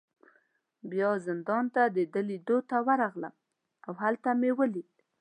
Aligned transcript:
بیا 0.91 1.09
زندان 1.27 1.65
ته 1.75 1.83
د 1.95 1.97
ده 2.13 2.21
لیدو 2.29 2.57
ته 2.69 2.77
ورغلم، 2.87 3.33
او 3.87 3.93
هلته 4.03 4.29
مې 4.39 4.51
ولید. 4.59 4.89